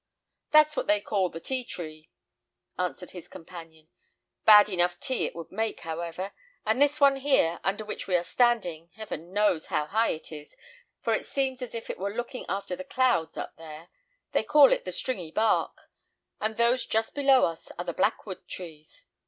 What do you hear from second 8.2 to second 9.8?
standing heaven knows